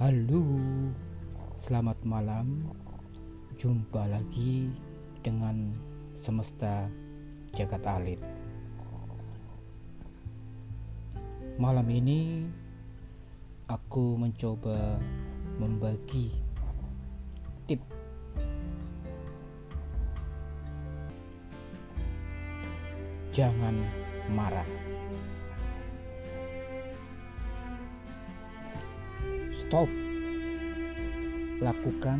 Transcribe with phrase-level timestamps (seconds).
[0.00, 0.40] Halo,
[1.60, 2.72] selamat malam.
[3.60, 4.72] Jumpa lagi
[5.20, 5.76] dengan
[6.16, 6.88] semesta
[7.52, 8.16] jagat alit.
[11.60, 12.48] Malam ini
[13.68, 14.96] aku mencoba
[15.60, 16.32] membagi
[17.68, 17.84] tip
[23.36, 23.76] jangan
[24.32, 24.89] marah.
[29.70, 29.86] Stop.
[31.62, 32.18] Lakukan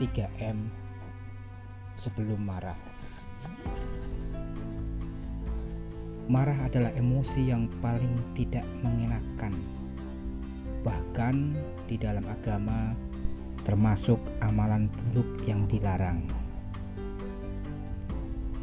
[0.00, 0.56] 3M
[2.00, 2.80] sebelum marah.
[6.24, 9.60] Marah adalah emosi yang paling tidak mengenakan.
[10.88, 11.36] Bahkan
[11.84, 12.96] di dalam agama
[13.68, 16.24] termasuk amalan buruk yang dilarang.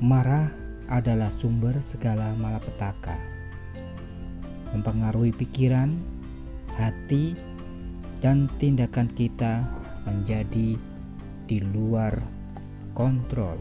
[0.01, 0.49] Marah
[0.89, 3.13] adalah sumber segala malapetaka.
[4.73, 6.01] Mempengaruhi pikiran,
[6.73, 7.52] hati,
[8.23, 9.67] dan tindakan kita
[10.07, 10.79] menjadi
[11.43, 12.15] di luar
[12.95, 13.59] kontrol.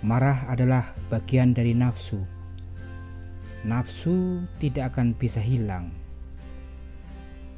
[0.00, 2.24] Marah adalah bagian dari nafsu.
[3.68, 5.92] Nafsu tidak akan bisa hilang.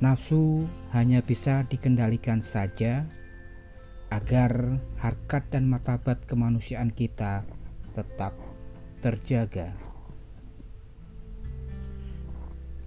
[0.03, 3.07] Nafsu hanya bisa dikendalikan saja
[4.11, 7.47] agar harkat dan martabat kemanusiaan kita
[7.95, 8.35] tetap
[9.05, 9.71] terjaga.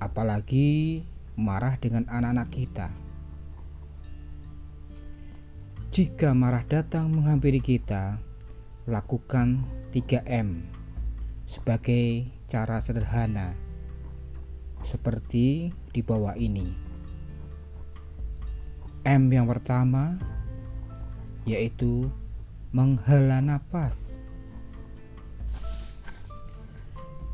[0.02, 2.88] Apalagi marah dengan anak-anak kita.
[5.94, 8.18] Jika marah datang menghampiri kita,
[8.90, 9.62] lakukan
[9.94, 10.66] 3M
[11.46, 13.54] sebagai cara sederhana
[14.82, 16.74] seperti di bawah ini.
[19.06, 20.18] M yang pertama
[21.46, 22.10] yaitu
[22.74, 24.18] menghela nafas.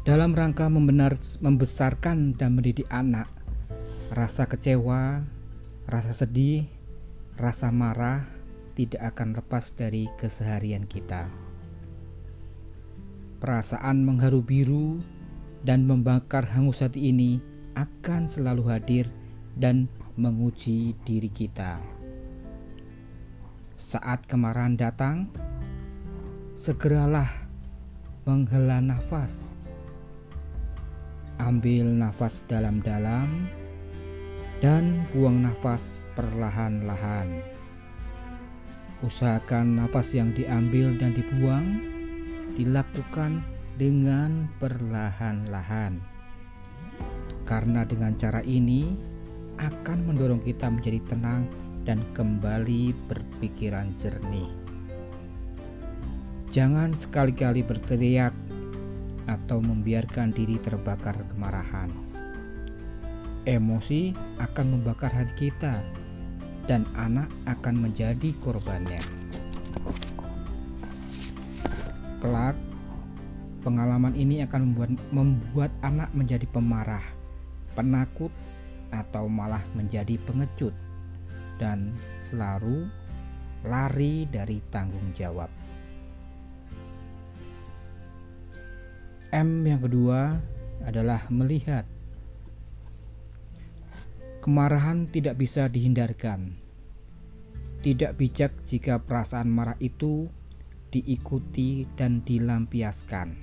[0.03, 3.29] Dalam rangka membenar, membesarkan dan mendidik anak,
[4.09, 5.21] Rasa kecewa,
[5.85, 6.65] rasa sedih,
[7.37, 8.25] rasa marah
[8.73, 11.29] tidak akan lepas dari keseharian kita.
[13.37, 14.97] Perasaan mengharu biru
[15.61, 17.37] dan membakar hangus hati ini
[17.77, 19.05] akan selalu hadir
[19.61, 19.85] dan
[20.17, 21.77] menguji diri kita.
[23.77, 25.29] Saat kemarahan datang,
[26.57, 27.29] segeralah
[28.25, 29.53] menghela nafas.
[31.37, 33.58] Ambil nafas dalam-dalam
[34.59, 37.39] dan buang nafas perlahan-lahan.
[38.99, 41.79] Usahakan nafas yang diambil dan dibuang
[42.59, 43.39] dilakukan
[43.79, 46.03] dengan perlahan-lahan.
[47.47, 48.91] Karena dengan cara ini
[49.63, 51.47] akan mendorong kita menjadi tenang
[51.87, 54.51] dan kembali berpikiran jernih.
[56.51, 58.35] Jangan sekali-kali berteriak
[59.31, 62.08] atau membiarkan diri terbakar kemarahan
[63.49, 65.81] Emosi akan membakar hati kita
[66.69, 69.01] dan anak akan menjadi korbannya.
[72.21, 72.53] Kelak,
[73.65, 77.01] pengalaman ini akan membuat, membuat anak menjadi pemarah,
[77.73, 78.29] penakut,
[78.93, 80.77] atau malah menjadi pengecut
[81.57, 81.97] dan
[82.29, 82.85] selalu
[83.65, 85.49] lari dari tanggung jawab.
[89.33, 90.37] M yang kedua
[90.85, 91.89] adalah melihat
[94.49, 96.57] Kemarahan tidak bisa dihindarkan.
[97.85, 100.25] Tidak bijak jika perasaan marah itu
[100.89, 103.37] diikuti dan dilampiaskan.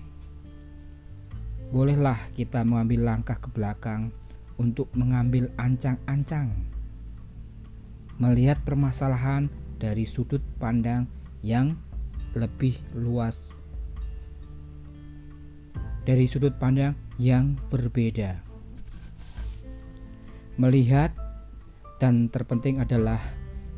[1.71, 4.11] Bolehlah kita mengambil langkah ke belakang
[4.59, 6.50] untuk mengambil ancang-ancang.
[8.19, 9.47] Melihat permasalahan
[9.78, 11.06] dari sudut pandang
[11.39, 11.78] yang
[12.34, 13.55] lebih luas.
[16.03, 18.46] Dari sudut pandang yang berbeda
[20.56, 21.12] melihat
[22.00, 23.21] dan terpenting adalah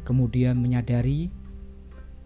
[0.07, 1.31] kemudian menyadari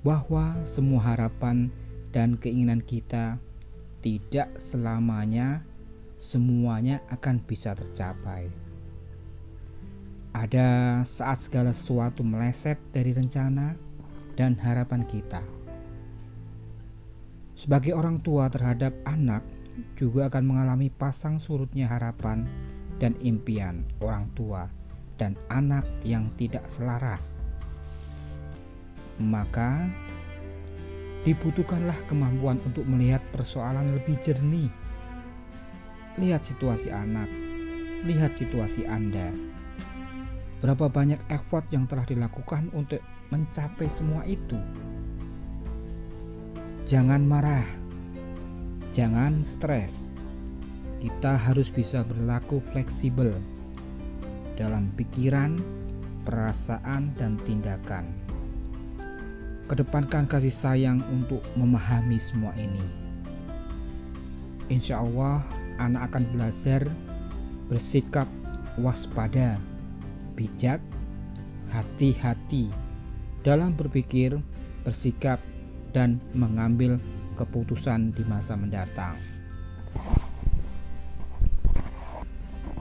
[0.05, 1.73] bahwa semua harapan
[2.13, 3.41] dan keinginan kita
[4.05, 5.65] tidak selamanya
[6.21, 8.53] semuanya akan bisa tercapai.
[10.33, 13.77] Ada saat segala sesuatu meleset dari rencana
[14.37, 15.45] dan harapan kita.
[17.53, 19.45] Sebagai orang tua terhadap anak
[19.97, 22.49] juga akan mengalami pasang surutnya harapan
[23.03, 24.71] dan impian orang tua
[25.19, 27.43] dan anak yang tidak selaras.
[29.19, 29.91] Maka
[31.27, 34.71] dibutuhkanlah kemampuan untuk melihat persoalan lebih jernih.
[36.15, 37.27] Lihat situasi anak,
[38.07, 39.35] lihat situasi Anda.
[40.63, 43.03] Berapa banyak effort yang telah dilakukan untuk
[43.35, 44.59] mencapai semua itu?
[46.87, 47.67] Jangan marah,
[48.95, 50.12] jangan stres,
[51.03, 53.35] kita harus bisa berlaku fleksibel.
[54.53, 55.57] dalam pikiran,
[56.29, 58.05] perasaan, dan tindakan.
[59.67, 62.85] Kedepankan kasih sayang untuk memahami semua ini.
[64.69, 65.41] Insya Allah,
[65.81, 66.85] anak akan belajar
[67.73, 68.29] bersikap
[68.77, 69.57] waspada,
[70.37, 70.79] bijak,
[71.73, 72.69] hati-hati
[73.41, 74.37] dalam berpikir,
[74.85, 75.41] bersikap,
[75.97, 77.01] dan mengambil
[77.41, 79.17] keputusan di masa mendatang.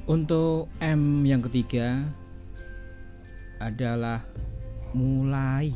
[0.09, 2.01] Untuk M yang ketiga
[3.61, 4.25] adalah
[4.97, 5.69] mulai.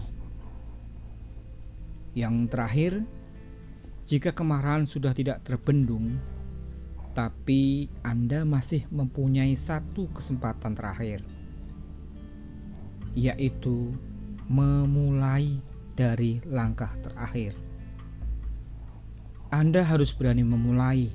[2.17, 2.93] Yang terakhir,
[4.09, 6.17] jika kemarahan sudah tidak terbendung,
[7.13, 11.21] tapi Anda masih mempunyai satu kesempatan terakhir,
[13.13, 13.93] yaitu
[14.49, 15.61] memulai
[15.93, 17.53] dari langkah terakhir.
[19.53, 21.13] Anda harus berani memulai,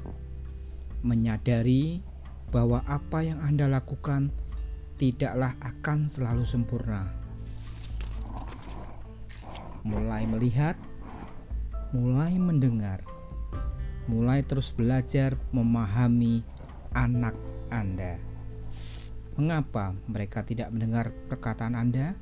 [1.03, 2.07] menyadari
[2.51, 4.35] bahwa apa yang Anda lakukan
[4.99, 7.09] tidaklah akan selalu sempurna.
[9.87, 10.77] Mulai melihat,
[11.95, 13.01] mulai mendengar,
[14.11, 16.45] mulai terus belajar memahami
[16.93, 17.39] anak
[17.73, 18.21] Anda.
[19.41, 22.13] Mengapa mereka tidak mendengar perkataan Anda?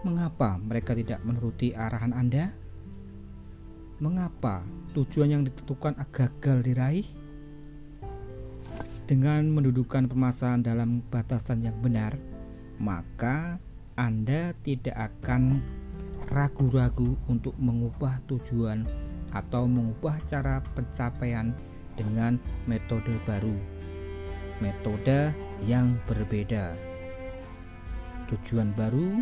[0.00, 2.56] Mengapa mereka tidak menuruti arahan Anda?
[4.00, 4.64] Mengapa
[4.96, 7.23] tujuan yang ditentukan gagal diraih?
[9.04, 12.16] Dengan mendudukan permasalahan dalam batasan yang benar,
[12.80, 13.60] maka
[14.00, 15.60] Anda tidak akan
[16.32, 18.88] ragu-ragu untuk mengubah tujuan
[19.36, 21.52] atau mengubah cara pencapaian
[22.00, 23.52] dengan metode baru,
[24.64, 25.36] metode
[25.68, 26.72] yang berbeda.
[28.32, 29.20] Tujuan baru,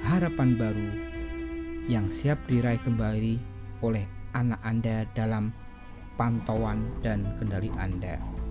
[0.00, 0.88] harapan baru
[1.92, 3.36] yang siap diraih kembali
[3.84, 5.52] oleh anak Anda dalam
[6.16, 8.41] pantauan dan kendali Anda.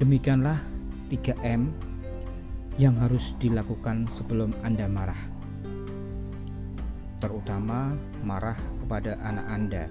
[0.00, 0.56] Demikianlah
[1.12, 1.68] 3M
[2.80, 5.20] yang harus dilakukan sebelum Anda marah.
[7.20, 7.92] Terutama
[8.24, 9.84] marah kepada anak Anda.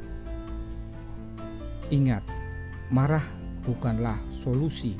[1.93, 2.25] Ingat,
[2.89, 3.21] marah
[3.61, 4.97] bukanlah solusi.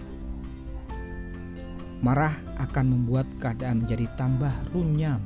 [2.06, 5.26] Marah akan membuat keadaan menjadi tambah runyam.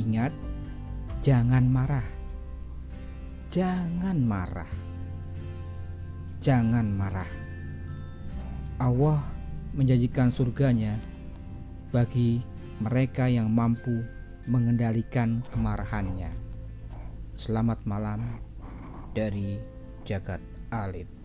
[0.00, 0.32] Ingat,
[1.20, 2.08] jangan marah.
[3.52, 4.72] Jangan marah.
[6.40, 7.47] Jangan marah.
[8.78, 9.18] Allah
[9.74, 10.94] menjanjikan surganya
[11.90, 12.38] bagi
[12.78, 14.06] mereka yang mampu
[14.46, 16.30] mengendalikan kemarahannya.
[17.34, 18.38] Selamat malam
[19.18, 19.58] dari
[20.06, 20.38] Jagat
[20.70, 21.17] Alit.